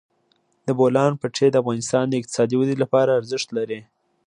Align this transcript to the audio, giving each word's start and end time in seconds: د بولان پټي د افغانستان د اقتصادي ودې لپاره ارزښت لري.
د 0.67 0.67
بولان 0.79 1.11
پټي 1.21 1.47
د 1.51 1.55
افغانستان 1.63 2.05
د 2.07 2.13
اقتصادي 2.19 2.55
ودې 2.57 2.75
لپاره 2.83 3.17
ارزښت 3.19 3.47
لري. 3.57 3.79